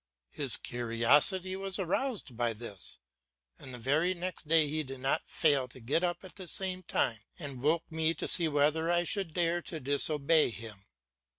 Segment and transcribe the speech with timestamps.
[0.31, 2.97] His curiosity was aroused by this,
[3.59, 6.81] and the very next day he did not fail to get up at the same
[6.81, 10.87] time and woke me to see whether I should dare to disobey him.